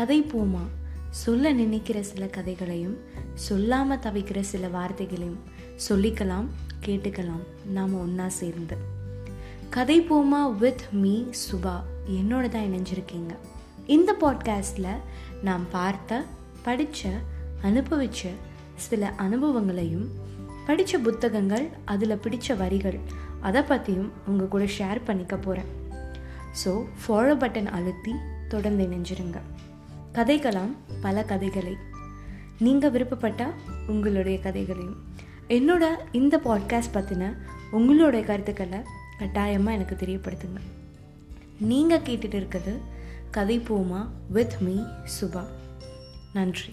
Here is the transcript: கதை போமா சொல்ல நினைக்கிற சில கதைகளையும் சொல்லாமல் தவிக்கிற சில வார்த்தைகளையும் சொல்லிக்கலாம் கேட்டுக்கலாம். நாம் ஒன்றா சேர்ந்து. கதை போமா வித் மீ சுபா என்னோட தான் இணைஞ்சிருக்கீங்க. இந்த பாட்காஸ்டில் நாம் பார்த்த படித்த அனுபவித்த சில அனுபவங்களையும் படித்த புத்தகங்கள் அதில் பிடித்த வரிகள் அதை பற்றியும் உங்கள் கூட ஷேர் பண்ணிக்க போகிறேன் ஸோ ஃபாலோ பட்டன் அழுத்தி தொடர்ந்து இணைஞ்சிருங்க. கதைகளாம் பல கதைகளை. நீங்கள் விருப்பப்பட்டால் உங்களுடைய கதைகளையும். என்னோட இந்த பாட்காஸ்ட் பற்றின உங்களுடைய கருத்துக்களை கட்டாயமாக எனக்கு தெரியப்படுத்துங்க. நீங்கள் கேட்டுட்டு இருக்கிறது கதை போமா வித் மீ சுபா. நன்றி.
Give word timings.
கதை 0.00 0.22
போமா 0.22 0.62
சொல்ல 1.10 1.52
நினைக்கிற 1.52 2.02
சில 2.02 2.26
கதைகளையும் 2.26 2.94
சொல்லாமல் 3.34 3.98
தவிக்கிற 3.98 4.40
சில 4.40 4.68
வார்த்தைகளையும் 4.68 5.40
சொல்லிக்கலாம் 5.88 6.46
கேட்டுக்கலாம். 6.86 7.42
நாம் 7.64 8.00
ஒன்றா 8.00 8.28
சேர்ந்து. 8.28 8.76
கதை 9.70 10.00
போமா 10.00 10.56
வித் 10.56 10.84
மீ 10.92 11.24
சுபா 11.42 11.74
என்னோட 12.06 12.48
தான் 12.48 12.66
இணைஞ்சிருக்கீங்க. 12.70 13.32
இந்த 13.86 14.16
பாட்காஸ்டில் 14.20 15.02
நாம் 15.42 15.66
பார்த்த 15.70 16.24
படித்த 16.62 17.08
அனுபவித்த 17.62 18.28
சில 18.74 19.12
அனுபவங்களையும் 19.16 20.08
படித்த 20.66 20.98
புத்தகங்கள் 20.98 21.68
அதில் 21.84 22.22
பிடித்த 22.24 22.54
வரிகள் 22.54 23.00
அதை 23.40 23.62
பற்றியும் 23.62 24.12
உங்கள் 24.26 24.48
கூட 24.48 24.64
ஷேர் 24.64 25.04
பண்ணிக்க 25.04 25.36
போகிறேன் 25.36 25.72
ஸோ 26.64 26.72
ஃபாலோ 27.02 27.34
பட்டன் 27.42 27.72
அழுத்தி 27.78 28.14
தொடர்ந்து 28.48 28.84
இணைஞ்சிருங்க. 28.84 29.40
கதைகளாம் 30.12 30.76
பல 31.00 31.22
கதைகளை. 31.22 31.76
நீங்கள் 32.58 32.90
விருப்பப்பட்டால் 32.90 33.54
உங்களுடைய 33.86 34.40
கதைகளையும். 34.40 34.96
என்னோட 35.48 35.84
இந்த 36.12 36.40
பாட்காஸ்ட் 36.44 36.94
பற்றின 36.94 37.36
உங்களுடைய 37.70 38.26
கருத்துக்களை 38.26 38.78
கட்டாயமாக 39.18 39.76
எனக்கு 39.76 39.94
தெரியப்படுத்துங்க. 39.94 40.60
நீங்கள் 41.58 42.00
கேட்டுட்டு 42.00 42.34
இருக்கிறது 42.34 42.78
கதை 43.30 43.60
போமா 43.60 44.06
வித் 44.28 44.56
மீ 44.60 44.80
சுபா. 45.20 45.44
நன்றி. 46.32 46.70